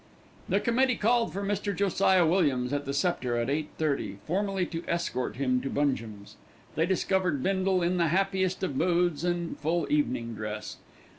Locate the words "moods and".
8.75-9.59